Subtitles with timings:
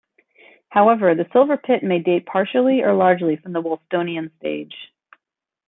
[0.69, 4.73] However, the Silver Pit may date partially or largely from the Wolstonian Stage.